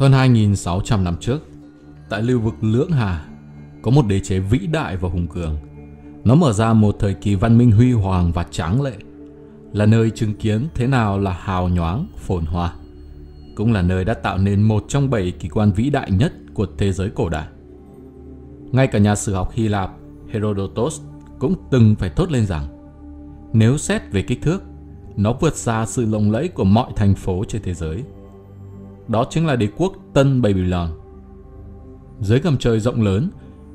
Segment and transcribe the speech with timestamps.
[0.00, 1.38] Hơn 2.600 năm trước,
[2.08, 3.24] tại lưu vực Lưỡng Hà,
[3.82, 5.56] có một đế chế vĩ đại và hùng cường.
[6.24, 8.92] Nó mở ra một thời kỳ văn minh huy hoàng và tráng lệ,
[9.72, 12.72] là nơi chứng kiến thế nào là hào nhoáng, phồn hoa.
[13.56, 16.66] Cũng là nơi đã tạo nên một trong bảy kỳ quan vĩ đại nhất của
[16.78, 17.46] thế giới cổ đại.
[18.72, 19.90] Ngay cả nhà sử học Hy Lạp
[20.32, 21.00] Herodotus
[21.38, 22.66] cũng từng phải thốt lên rằng
[23.52, 24.62] nếu xét về kích thước,
[25.16, 28.04] nó vượt xa sự lộng lẫy của mọi thành phố trên thế giới.
[29.10, 30.88] Đó chính là đế quốc Tân Babylon.
[32.20, 33.30] Dưới gầm trời rộng lớn,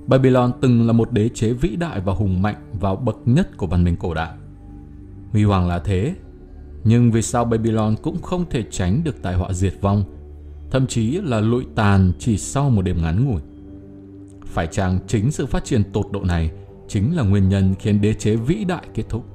[0.08, 3.68] Babylon từng là một đế chế vĩ đại và hùng mạnh vào bậc nhất của
[3.68, 4.32] văn minh cổ đại.
[5.32, 6.16] Huy hoàng là thế,
[6.84, 10.04] nhưng vì sao Babylon cũng không thể tránh được tai họa diệt vong,
[10.72, 13.42] thậm chí là lụi tàn chỉ sau một đêm ngắn ngủi.
[14.46, 16.52] Phải chăng chính sự phát triển tột độ này
[16.88, 19.35] chính là nguyên nhân khiến đế chế vĩ đại kết thúc?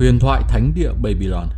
[0.00, 1.48] Huyền thoại thánh địa Babylon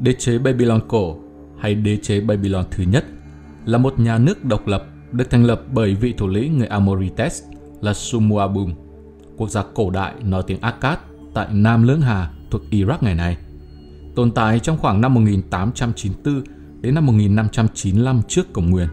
[0.00, 1.16] Đế chế Babylon cổ
[1.58, 3.04] hay đế chế Babylon thứ nhất
[3.64, 7.42] là một nhà nước độc lập được thành lập bởi vị thủ lĩnh người Amorites
[7.80, 8.74] là Sumuabum,
[9.36, 10.98] quốc gia cổ đại nói tiếng Akkad
[11.34, 13.36] tại Nam Lưỡng Hà thuộc Iraq ngày nay.
[14.14, 16.42] Tồn tại trong khoảng năm 1894
[16.80, 18.88] đến năm 1595 trước Công nguyên,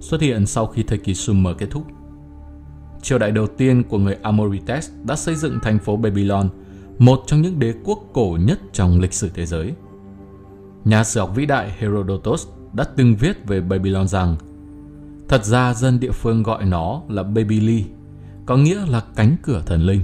[0.00, 1.95] xuất hiện sau khi thời kỳ Sumer kết thúc
[3.06, 6.48] triều đại đầu tiên của người Amorites đã xây dựng thành phố Babylon,
[6.98, 9.72] một trong những đế quốc cổ nhất trong lịch sử thế giới.
[10.84, 14.36] Nhà sử học vĩ đại Herodotus đã từng viết về Babylon rằng
[15.28, 17.84] Thật ra dân địa phương gọi nó là Babyli,
[18.46, 20.00] có nghĩa là cánh cửa thần linh.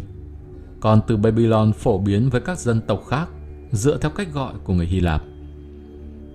[0.81, 3.29] Còn từ Babylon phổ biến với các dân tộc khác
[3.73, 5.23] dựa theo cách gọi của người Hy Lạp.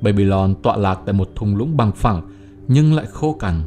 [0.02, 2.22] Babylon tọa lạc tại một thung lũng bằng phẳng
[2.68, 3.62] nhưng lại khô cằn.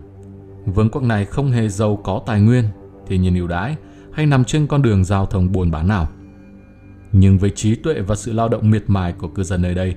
[0.67, 2.65] Vương quốc này không hề giàu có tài nguyên
[3.11, 3.77] thiên nhiên ưu đãi
[4.13, 6.09] hay nằm trên con đường giao thông buôn bán nào.
[7.13, 9.95] Nhưng với trí tuệ và sự lao động miệt mài của cư dân nơi đây,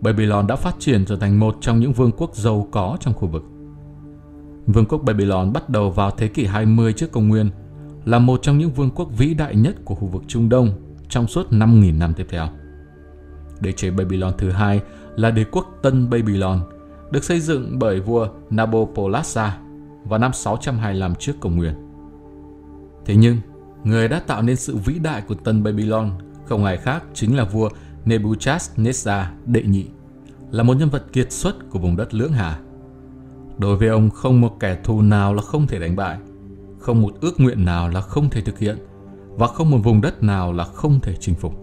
[0.00, 3.28] Babylon đã phát triển trở thành một trong những vương quốc giàu có trong khu
[3.28, 3.44] vực.
[4.66, 7.50] Vương quốc Babylon bắt đầu vào thế kỷ 20 trước công nguyên,
[8.04, 10.70] là một trong những vương quốc vĩ đại nhất của khu vực Trung Đông
[11.08, 12.48] trong suốt 5.000 năm tiếp theo.
[13.60, 14.80] Đế chế Babylon thứ hai
[15.16, 16.60] là đế quốc Tân Babylon,
[17.10, 19.52] được xây dựng bởi vua Nabopolassar
[20.04, 21.87] vào năm 625 trước công nguyên.
[23.08, 23.36] Thế nhưng,
[23.84, 26.10] người đã tạo nên sự vĩ đại của Tân Babylon
[26.44, 27.68] không ai khác chính là vua
[28.04, 29.86] Nebuchadnezzar đệ nhị,
[30.50, 32.58] là một nhân vật kiệt xuất của vùng đất Lưỡng Hà.
[33.58, 36.18] Đối với ông không một kẻ thù nào là không thể đánh bại,
[36.78, 38.78] không một ước nguyện nào là không thể thực hiện
[39.36, 41.54] và không một vùng đất nào là không thể chinh phục.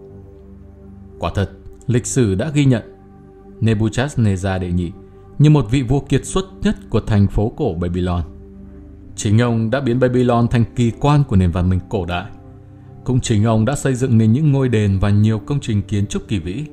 [1.20, 1.50] Quả thật,
[1.88, 2.84] lịch sử đã ghi nhận
[3.62, 4.92] Nebuchadnezzar đệ nhị
[5.40, 8.35] như một vị vua kiệt xuất nhất của thành phố cổ Babylon.
[9.16, 12.32] Chính ông đã biến Babylon thành kỳ quan của nền văn minh cổ đại.
[13.04, 16.08] Cũng chính ông đã xây dựng nên những ngôi đền và nhiều công trình kiến
[16.08, 16.66] trúc kỳ vĩ.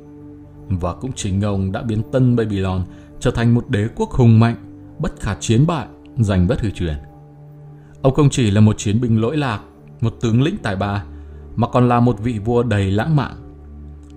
[0.69, 2.85] Và cũng chính ông đã biến tân Babylon
[3.21, 4.57] trở thành một đế quốc hùng mạnh,
[4.99, 5.87] bất khả chiến bại,
[6.19, 6.95] giành bất hư truyền.
[8.03, 9.61] Ông không chỉ là một chiến binh lỗi lạc,
[10.01, 11.05] một tướng lĩnh tài ba,
[11.57, 13.33] mà còn là một vị vua đầy lãng mạn.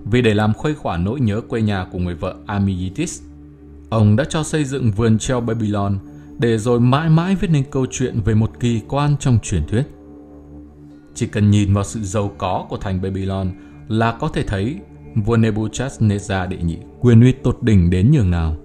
[0.06, 3.22] Vì để làm khuây khỏa nỗi nhớ quê nhà của người vợ Amigitis,
[3.90, 6.00] ông đã cho xây dựng vườn treo Babylon–
[6.40, 9.84] để rồi mãi mãi viết nên câu chuyện về một kỳ quan trong truyền thuyết.
[11.14, 13.52] Chỉ cần nhìn vào sự giàu có của thành Babylon
[13.88, 14.80] là có thể thấy
[15.16, 18.56] vua Nebuchadnezzar đệ nhị quyền uy tột đỉnh đến nhường nào.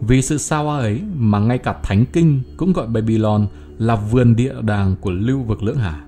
[0.00, 3.46] Vì sự sao hoa ấy mà ngay cả Thánh Kinh cũng gọi Babylon
[3.78, 6.04] là vườn địa đàng của lưu vực lưỡng hà.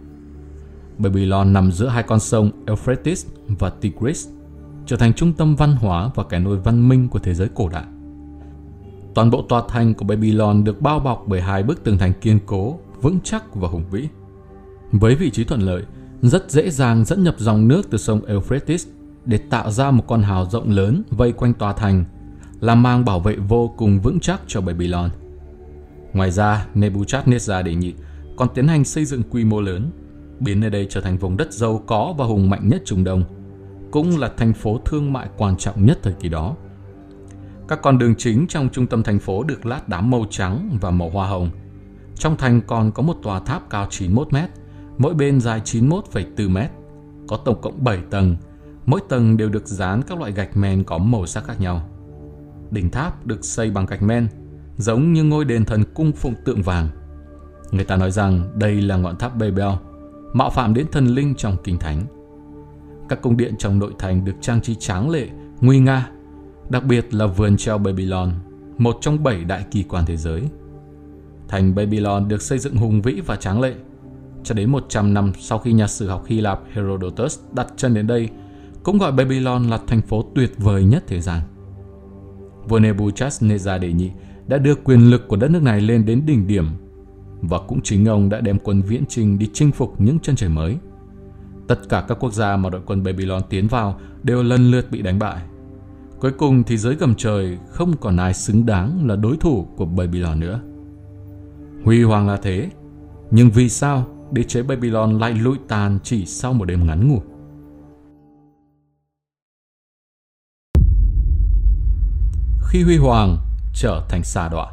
[0.98, 4.28] Babylon nằm giữa hai con sông Euphrates và Tigris,
[4.86, 7.68] trở thành trung tâm văn hóa và cái nôi văn minh của thế giới cổ
[7.68, 7.84] đại.
[9.14, 12.38] Toàn bộ tòa thành của Babylon được bao bọc bởi hai bức tường thành kiên
[12.46, 14.08] cố, vững chắc và hùng vĩ.
[14.92, 15.82] Với vị trí thuận lợi,
[16.22, 18.86] rất dễ dàng dẫn nhập dòng nước từ sông Euphrates
[19.24, 22.04] để tạo ra một con hào rộng lớn vây quanh tòa thành,
[22.60, 25.10] làm mang bảo vệ vô cùng vững chắc cho Babylon.
[26.12, 27.94] Ngoài ra, Nebuchadnezzar đệ nhị
[28.36, 29.90] còn tiến hành xây dựng quy mô lớn,
[30.40, 33.24] biến nơi đây trở thành vùng đất giàu có và hùng mạnh nhất Trung Đông,
[33.90, 36.56] cũng là thành phố thương mại quan trọng nhất thời kỳ đó.
[37.68, 40.90] Các con đường chính trong trung tâm thành phố được lát đá màu trắng và
[40.90, 41.50] màu hoa hồng.
[42.14, 44.50] Trong thành còn có một tòa tháp cao 91 mét,
[44.98, 46.70] mỗi bên dài 91,4 mét.
[47.28, 48.36] Có tổng cộng 7 tầng,
[48.86, 51.88] mỗi tầng đều được dán các loại gạch men có màu sắc khác nhau.
[52.70, 54.28] Đỉnh tháp được xây bằng gạch men,
[54.76, 56.88] giống như ngôi đền thần cung phụng tượng vàng.
[57.70, 59.72] Người ta nói rằng đây là ngọn tháp Babel,
[60.32, 62.04] mạo phạm đến thần linh trong kinh thánh.
[63.08, 65.28] Các cung điện trong nội thành được trang trí tráng lệ,
[65.60, 66.10] nguy nga
[66.68, 68.30] đặc biệt là vườn treo Babylon,
[68.78, 70.42] một trong bảy đại kỳ quan thế giới.
[71.48, 73.74] thành Babylon được xây dựng hùng vĩ và tráng lệ.
[74.44, 78.06] Cho đến 100 năm sau khi nhà sử học Hy Lạp Herodotus đặt chân đến
[78.06, 78.28] đây,
[78.82, 81.40] cũng gọi Babylon là thành phố tuyệt vời nhất thế gian.
[82.68, 84.10] Vua Nebuchadnezzar đệ nhị
[84.46, 86.66] đã đưa quyền lực của đất nước này lên đến đỉnh điểm
[87.40, 90.48] và cũng chính ông đã đem quân viễn trình đi chinh phục những chân trời
[90.48, 90.76] mới.
[91.68, 95.02] Tất cả các quốc gia mà đội quân Babylon tiến vào đều lần lượt bị
[95.02, 95.42] đánh bại.
[96.20, 99.86] Cuối cùng thì giới gầm trời không còn ai xứng đáng là đối thủ của
[99.86, 100.60] Babylon nữa.
[101.84, 102.70] Huy hoàng là thế,
[103.30, 107.22] nhưng vì sao đế chế Babylon lại lụi tàn chỉ sau một đêm ngắn ngủ?
[112.68, 113.38] Khi huy hoàng
[113.74, 114.72] trở thành xa đọa.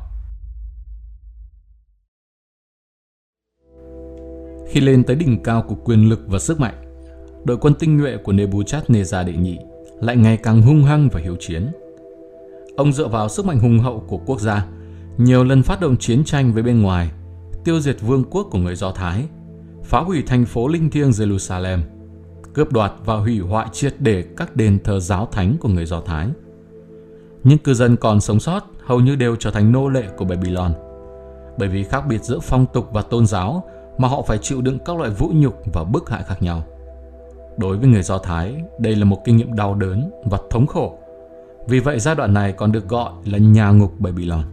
[4.67, 6.75] Khi lên tới đỉnh cao của quyền lực và sức mạnh,
[7.45, 9.57] đội quân tinh nhuệ của Nebuchadnezzar đệ nhị
[10.01, 11.71] lại ngày càng hung hăng và hiếu chiến.
[12.77, 14.65] Ông dựa vào sức mạnh hùng hậu của quốc gia,
[15.17, 17.11] nhiều lần phát động chiến tranh với bên ngoài,
[17.63, 19.23] tiêu diệt vương quốc của người Do Thái,
[19.83, 21.79] phá hủy thành phố linh thiêng Jerusalem,
[22.53, 26.01] cướp đoạt và hủy hoại triệt để các đền thờ giáo thánh của người Do
[26.01, 26.27] Thái.
[27.43, 30.73] Những cư dân còn sống sót hầu như đều trở thành nô lệ của Babylon,
[31.57, 33.63] bởi vì khác biệt giữa phong tục và tôn giáo
[33.97, 36.63] mà họ phải chịu đựng các loại vũ nhục và bức hại khác nhau.
[37.57, 40.97] Đối với người Do Thái, đây là một kinh nghiệm đau đớn và thống khổ.
[41.67, 44.43] Vì vậy giai đoạn này còn được gọi là nhà ngục Babylon.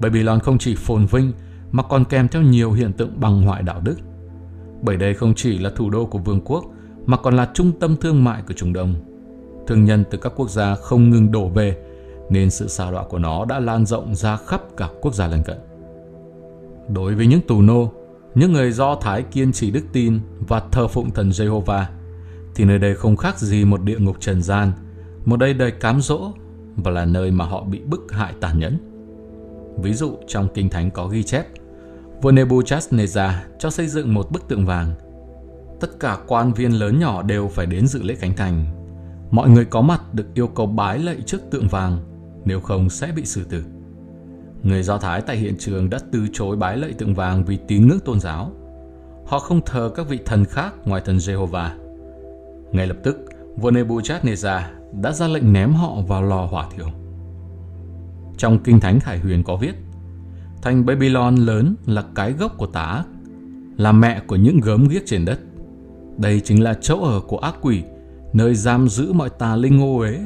[0.00, 1.32] Babylon không chỉ phồn vinh
[1.72, 3.96] mà còn kèm theo nhiều hiện tượng bằng hoại đạo đức.
[4.82, 6.64] Bởi đây không chỉ là thủ đô của vương quốc
[7.06, 8.94] mà còn là trung tâm thương mại của Trung Đông.
[9.66, 11.76] Thương nhân từ các quốc gia không ngừng đổ về
[12.30, 15.42] nên sự xa đọa của nó đã lan rộng ra khắp cả quốc gia lân
[15.42, 15.58] cận.
[16.88, 17.92] Đối với những tù nô,
[18.34, 21.84] những người Do Thái kiên trì đức tin và thờ phụng thần Jehovah,
[22.54, 24.72] thì nơi đây không khác gì một địa ngục trần gian,
[25.24, 26.32] một đây đầy cám dỗ
[26.76, 28.78] và là nơi mà họ bị bức hại tàn nhẫn.
[29.82, 31.46] Ví dụ trong Kinh Thánh có ghi chép,
[32.22, 34.94] vua Nebuchadnezzar cho xây dựng một bức tượng vàng.
[35.80, 38.66] Tất cả quan viên lớn nhỏ đều phải đến dự lễ khánh thành.
[39.30, 41.98] Mọi người có mặt được yêu cầu bái lạy trước tượng vàng,
[42.44, 43.64] nếu không sẽ bị xử tử.
[44.62, 47.88] Người Do Thái tại hiện trường đã từ chối bái lạy tượng vàng vì tín
[47.88, 48.52] ngưỡng tôn giáo.
[49.26, 51.68] Họ không thờ các vị thần khác ngoài thần Jehovah.
[52.72, 53.16] Ngay lập tức,
[53.56, 54.60] vua Nebuchadnezzar
[55.02, 56.86] đã ra lệnh ném họ vào lò hỏa thiêu.
[58.36, 59.74] Trong Kinh Thánh Khải Huyền có viết,
[60.62, 63.04] Thành Babylon lớn là cái gốc của tà ác,
[63.76, 65.38] là mẹ của những gớm ghiếc trên đất.
[66.16, 67.82] Đây chính là chỗ ở của ác quỷ,
[68.32, 70.18] nơi giam giữ mọi tà linh ô uế,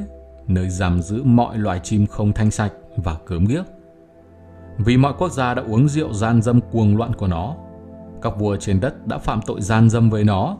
[0.47, 3.63] nơi giam giữ mọi loài chim không thanh sạch và cớm ghiếc.
[4.77, 7.55] Vì mọi quốc gia đã uống rượu gian dâm cuồng loạn của nó,
[8.21, 10.57] các vua trên đất đã phạm tội gian dâm với nó,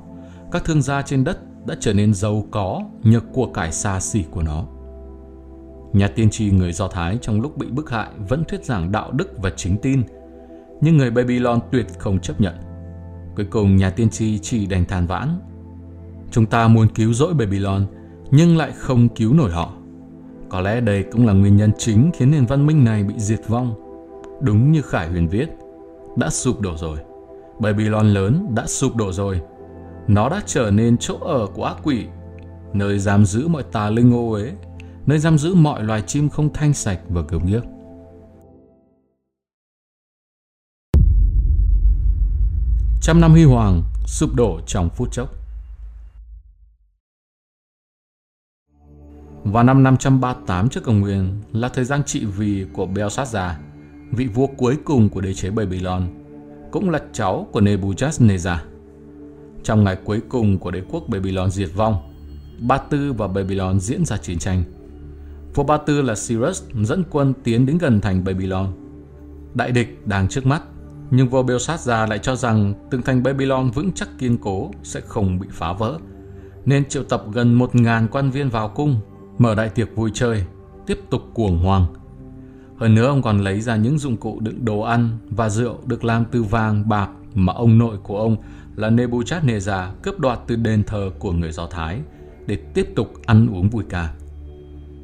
[0.51, 4.23] các thương gia trên đất đã trở nên giàu có nhờ của cải xa xỉ
[4.31, 4.63] của nó.
[5.93, 9.11] Nhà tiên tri người Do Thái trong lúc bị bức hại vẫn thuyết giảng đạo
[9.11, 10.03] đức và chính tin,
[10.81, 12.53] nhưng người Babylon tuyệt không chấp nhận.
[13.35, 15.39] Cuối cùng nhà tiên tri chỉ đành than vãn.
[16.31, 17.85] Chúng ta muốn cứu rỗi Babylon,
[18.31, 19.71] nhưng lại không cứu nổi họ.
[20.49, 23.41] Có lẽ đây cũng là nguyên nhân chính khiến nền văn minh này bị diệt
[23.47, 23.86] vong.
[24.41, 25.49] Đúng như Khải Huyền viết,
[26.15, 26.97] đã sụp đổ rồi.
[27.59, 29.41] Babylon lớn đã sụp đổ rồi.
[30.07, 32.05] Nó đã trở nên chỗ ở của ác quỷ,
[32.73, 34.53] nơi giam giữ mọi tà linh ô uế,
[35.05, 37.63] nơi giam giữ mọi loài chim không thanh sạch và cướp ghiếc.
[43.01, 45.29] Trăm năm huy hoàng sụp đổ trong phút chốc.
[49.43, 53.53] Vào năm 538 trước công nguyên là thời gian trị vì của Belshazzar,
[54.11, 56.07] vị vua cuối cùng của đế chế Babylon,
[56.71, 58.57] cũng là cháu của Nebuchadnezzar.
[59.63, 61.95] Trong ngày cuối cùng của đế quốc Babylon diệt vong,
[62.59, 64.63] Ba Tư và Babylon diễn ra chiến tranh.
[65.53, 68.67] Vua Ba Tư là Cyrus dẫn quân tiến đến gần thành Babylon.
[69.53, 70.61] Đại địch đang trước mắt,
[71.11, 75.39] nhưng vua Belshazzar lại cho rằng từng thành Babylon vững chắc kiên cố sẽ không
[75.39, 75.99] bị phá vỡ,
[76.65, 78.99] nên triệu tập gần 1.000 quan viên vào cung,
[79.37, 80.43] mở đại tiệc vui chơi,
[80.85, 81.85] tiếp tục cuồng hoang
[82.77, 86.03] hơn nữa ông còn lấy ra những dụng cụ đựng đồ ăn và rượu được
[86.03, 88.37] làm từ vàng, bạc mà ông nội của ông
[88.75, 91.99] là Nebuchadnezzar cướp đoạt từ đền thờ của người Do Thái
[92.47, 94.13] để tiếp tục ăn uống vui ca.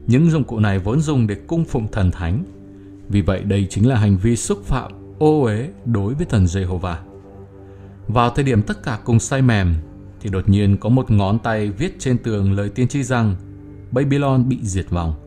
[0.07, 2.43] Những dụng cụ này vốn dùng để cung phụng thần thánh.
[3.09, 6.95] Vì vậy đây chính là hành vi xúc phạm ô uế đối với thần Jehovah.
[8.07, 9.73] Vào thời điểm tất cả cùng say mềm,
[10.21, 13.35] thì đột nhiên có một ngón tay viết trên tường lời tiên tri rằng,
[13.91, 15.22] Babylon bị diệt vong.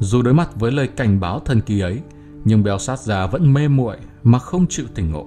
[0.00, 2.00] Dù đối mặt với lời cảnh báo thần kỳ ấy,
[2.44, 5.26] nhưng Belshazzar vẫn mê muội mà không chịu tỉnh ngộ.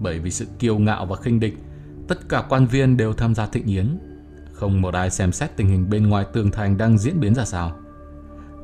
[0.00, 1.58] Bởi vì sự kiêu ngạo và khinh địch,
[2.08, 3.98] tất cả quan viên đều tham gia thịnh yến.
[4.52, 7.44] Không một ai xem xét tình hình bên ngoài tường thành đang diễn biến ra
[7.44, 7.76] sao.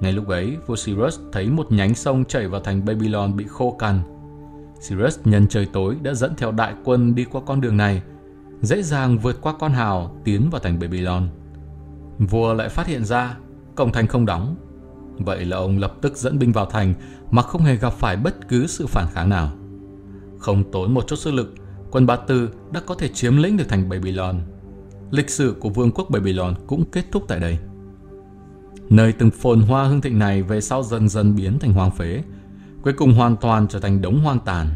[0.01, 3.77] Ngay lúc ấy, vua Cyrus thấy một nhánh sông chảy vào thành Babylon bị khô
[3.79, 4.01] cằn.
[4.89, 8.03] Cyrus nhân trời tối đã dẫn theo đại quân đi qua con đường này,
[8.63, 11.29] dễ dàng vượt qua con hào tiến vào thành Babylon.
[12.19, 13.37] Vua lại phát hiện ra
[13.75, 14.57] cổng thành không đóng.
[15.19, 16.95] Vậy là ông lập tức dẫn binh vào thành
[17.31, 19.53] mà không hề gặp phải bất cứ sự phản kháng nào.
[20.39, 21.55] Không tốn một chút sức lực,
[21.91, 24.41] quân Ba Tư đã có thể chiếm lĩnh được thành Babylon.
[25.11, 27.59] Lịch sử của vương quốc Babylon cũng kết thúc tại đây.
[28.91, 32.23] Nơi từng phồn hoa hương thịnh này về sau dần dần biến thành hoang phế,
[32.83, 34.69] cuối cùng hoàn toàn trở thành đống hoang tàn.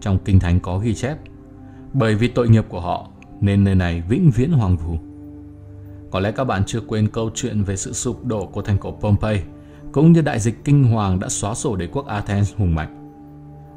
[0.00, 1.18] Trong kinh thánh có ghi chép,
[1.92, 3.08] bởi vì tội nghiệp của họ
[3.40, 4.98] nên nơi này vĩnh viễn hoang vu.
[6.10, 8.90] Có lẽ các bạn chưa quên câu chuyện về sự sụp đổ của thành cổ
[8.90, 9.42] Pompeii,
[9.92, 12.98] cũng như đại dịch kinh hoàng đã xóa sổ đế quốc Athens hùng mạnh.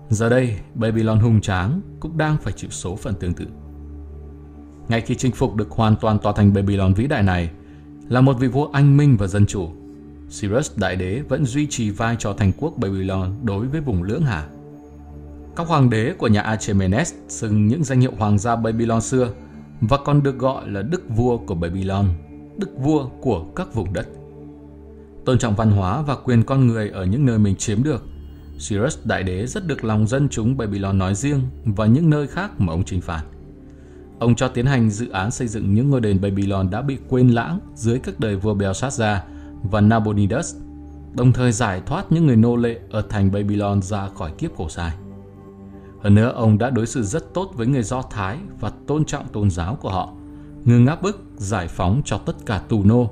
[0.09, 3.45] Giờ đây, Babylon hùng tráng cũng đang phải chịu số phận tương tự.
[4.87, 7.49] Ngay khi chinh phục được hoàn toàn tòa thành Babylon vĩ đại này,
[8.09, 9.69] là một vị vua anh minh và dân chủ,
[10.39, 14.21] Cyrus Đại Đế vẫn duy trì vai trò thành quốc Babylon đối với vùng lưỡng
[14.21, 14.47] hà.
[15.55, 19.29] Các hoàng đế của nhà Achaemenes xưng những danh hiệu hoàng gia Babylon xưa
[19.81, 22.05] và còn được gọi là đức vua của Babylon,
[22.57, 24.07] đức vua của các vùng đất.
[25.25, 28.03] Tôn trọng văn hóa và quyền con người ở những nơi mình chiếm được,
[28.69, 32.61] Cyrus Đại Đế rất được lòng dân chúng Babylon nói riêng và những nơi khác
[32.61, 33.23] mà ông chinh phạt.
[34.19, 37.29] Ông cho tiến hành dự án xây dựng những ngôi đền Babylon đã bị quên
[37.29, 39.17] lãng dưới các đời vua Belshazzar
[39.63, 40.55] và Nabonidus,
[41.13, 44.69] đồng thời giải thoát những người nô lệ ở thành Babylon ra khỏi kiếp khổ
[44.69, 44.91] sai.
[46.01, 49.27] Hơn nữa, ông đã đối xử rất tốt với người Do Thái và tôn trọng
[49.27, 50.13] tôn giáo của họ,
[50.65, 53.09] ngừng áp bức, giải phóng cho tất cả tù nô,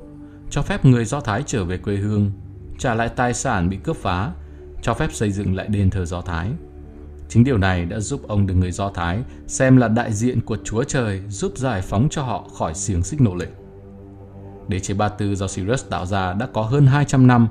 [0.54, 2.32] cho phép người Do Thái trở về quê hương,
[2.78, 4.32] trả lại tài sản bị cướp phá,
[4.82, 6.52] cho phép xây dựng lại đền thờ Do Thái.
[7.30, 10.58] Chính điều này đã giúp ông được người Do Thái xem là đại diện của
[10.64, 13.48] Chúa Trời giúp giải phóng cho họ khỏi xiềng xích nô lệ.
[14.68, 17.48] Đế chế Ba Tư do Cyrus tạo ra đã có hơn 200 năm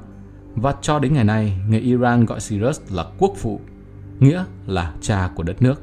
[0.55, 3.61] và cho đến ngày nay, người Iran gọi Cyrus là quốc phụ,
[4.21, 5.83] nghĩa là cha của đất nước.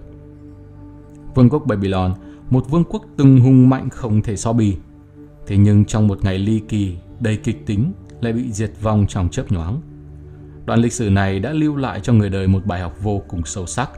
[1.35, 2.13] Vương quốc Babylon,
[2.49, 4.75] một vương quốc từng hùng mạnh không thể so bì.
[5.47, 9.29] Thế nhưng trong một ngày ly kỳ, đầy kịch tính, lại bị diệt vong trong
[9.29, 9.81] chớp nhoáng.
[10.65, 13.45] Đoạn lịch sử này đã lưu lại cho người đời một bài học vô cùng
[13.45, 13.91] sâu sắc.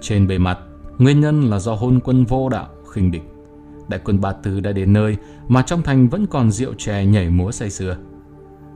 [0.00, 0.58] Trên bề mặt,
[0.98, 3.22] nguyên nhân là do hôn quân vô đạo, khinh địch.
[3.88, 5.16] Đại quân Ba Tư đã đến nơi
[5.48, 7.96] mà trong thành vẫn còn rượu chè nhảy múa say sưa.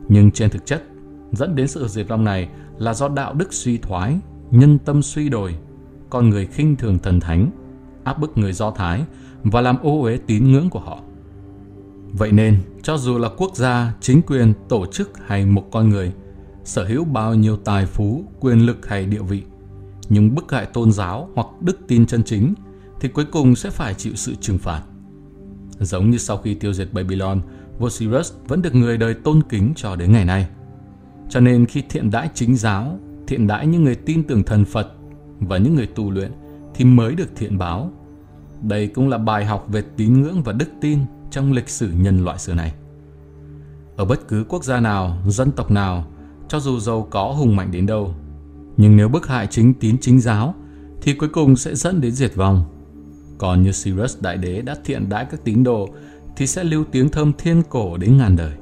[0.08, 0.82] Nhưng trên thực chất,
[1.32, 2.48] dẫn đến sự diệt vong này
[2.78, 4.18] là do đạo đức suy thoái,
[4.50, 5.54] nhân tâm suy đổi,
[6.10, 7.50] con người khinh thường thần thánh,
[8.04, 9.02] áp bức người Do Thái
[9.42, 11.00] và làm ô uế tín ngưỡng của họ.
[12.12, 16.12] Vậy nên, cho dù là quốc gia, chính quyền, tổ chức hay một con người,
[16.64, 19.42] sở hữu bao nhiêu tài phú, quyền lực hay địa vị,
[20.08, 22.54] nhưng bức hại tôn giáo hoặc đức tin chân chính
[23.00, 24.82] thì cuối cùng sẽ phải chịu sự trừng phạt.
[25.78, 27.40] Giống như sau khi tiêu diệt Babylon,
[27.78, 30.46] vua Cyrus vẫn được người đời tôn kính cho đến ngày nay.
[31.28, 34.92] Cho nên khi thiện đãi chính giáo, thiện đãi những người tin tưởng thần Phật
[35.40, 36.32] và những người tu luyện
[36.74, 37.92] thì mới được thiện báo.
[38.62, 40.98] Đây cũng là bài học về tín ngưỡng và đức tin
[41.30, 42.72] trong lịch sử nhân loại xưa này.
[43.96, 46.06] Ở bất cứ quốc gia nào, dân tộc nào,
[46.48, 48.14] cho dù giàu có hùng mạnh đến đâu,
[48.76, 50.54] nhưng nếu bức hại chính tín chính giáo
[51.02, 52.64] thì cuối cùng sẽ dẫn đến diệt vong.
[53.38, 55.88] Còn như Cyrus Đại Đế đã thiện đãi các tín đồ
[56.36, 58.52] thì sẽ lưu tiếng thơm thiên cổ đến ngàn đời.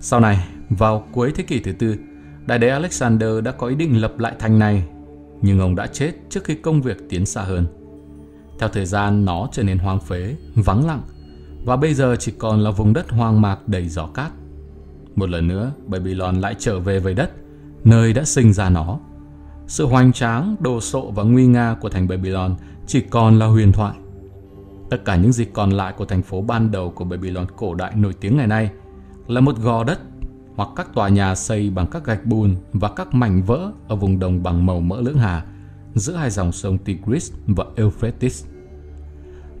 [0.00, 1.96] Sau này, vào cuối thế kỷ thứ tư,
[2.46, 4.84] Đại đế Alexander đã có ý định lập lại thành này,
[5.42, 7.66] nhưng ông đã chết trước khi công việc tiến xa hơn.
[8.58, 11.02] Theo thời gian nó trở nên hoang phế, vắng lặng
[11.64, 14.32] và bây giờ chỉ còn là vùng đất hoang mạc đầy gió cát.
[15.16, 17.30] Một lần nữa, Babylon lại trở về với đất,
[17.84, 18.98] nơi đã sinh ra nó.
[19.66, 22.56] Sự hoành tráng, đồ sộ và nguy nga của thành Babylon
[22.86, 23.94] chỉ còn là huyền thoại.
[24.90, 27.92] Tất cả những gì còn lại của thành phố ban đầu của Babylon cổ đại
[27.96, 28.70] nổi tiếng ngày nay
[29.26, 30.00] là một gò đất
[30.56, 34.18] hoặc các tòa nhà xây bằng các gạch bùn và các mảnh vỡ ở vùng
[34.18, 35.44] đồng bằng màu mỡ lưỡng hà
[35.94, 38.44] giữa hai dòng sông Tigris và Euphrates.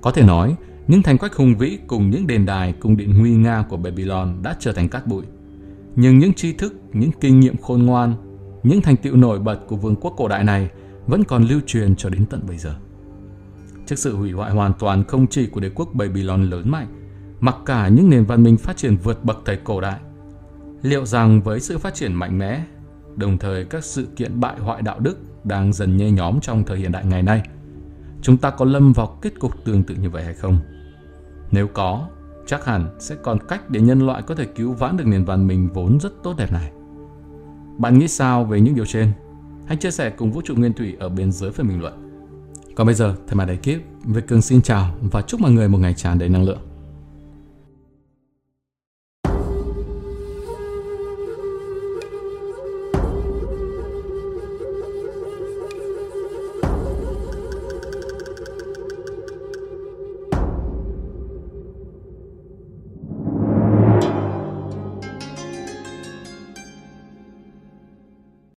[0.00, 0.56] Có thể nói,
[0.88, 4.38] những thành quách hùng vĩ cùng những đền đài cung điện nguy nga của Babylon
[4.42, 5.24] đã trở thành cát bụi.
[5.96, 8.14] Nhưng những tri thức, những kinh nghiệm khôn ngoan,
[8.62, 10.70] những thành tựu nổi bật của vương quốc cổ đại này
[11.06, 12.74] vẫn còn lưu truyền cho đến tận bây giờ.
[13.86, 16.86] Trước sự hủy hoại hoàn toàn không chỉ của đế quốc Babylon lớn mạnh,
[17.40, 20.00] mặc cả những nền văn minh phát triển vượt bậc thời cổ đại,
[20.82, 22.64] liệu rằng với sự phát triển mạnh mẽ,
[23.16, 26.78] đồng thời các sự kiện bại hoại đạo đức đang dần nhê nhóm trong thời
[26.78, 27.42] hiện đại ngày nay,
[28.24, 30.58] chúng ta có lâm vào kết cục tương tự như vậy hay không?
[31.50, 32.08] Nếu có,
[32.46, 35.46] chắc hẳn sẽ còn cách để nhân loại có thể cứu vãn được nền văn
[35.46, 36.72] minh vốn rất tốt đẹp này.
[37.78, 39.12] Bạn nghĩ sao về những điều trên?
[39.66, 42.24] Hãy chia sẻ cùng Vũ trụ Nguyên Thủy ở bên dưới phần bình luận.
[42.76, 45.78] Còn bây giờ, thay mặt ekip, Việt Cường xin chào và chúc mọi người một
[45.78, 46.60] ngày tràn đầy năng lượng.